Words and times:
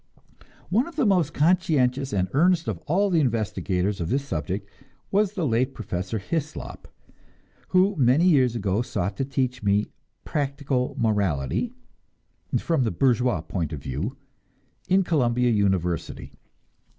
One 0.71 0.87
of 0.87 0.95
the 0.95 1.05
most 1.05 1.31
conscientious 1.31 2.11
and 2.11 2.27
earnest 2.33 2.67
of 2.67 2.79
all 2.87 3.11
the 3.11 3.19
investigators 3.19 4.01
of 4.01 4.09
this 4.09 4.25
subject 4.27 4.67
was 5.11 5.33
the 5.33 5.45
late 5.45 5.75
Professor 5.75 6.17
Hyslop, 6.17 6.87
who 7.67 7.95
many 7.97 8.25
years 8.27 8.55
ago 8.55 8.81
sought 8.81 9.15
to 9.17 9.25
teach 9.25 9.61
me 9.61 9.89
"practical 10.25 10.95
morality" 10.97 11.71
(from 12.57 12.81
the 12.83 12.89
bourgeois 12.89 13.41
point 13.41 13.71
of 13.73 13.83
view) 13.83 14.17
in 14.89 15.03
Columbia 15.03 15.51
University. 15.51 16.31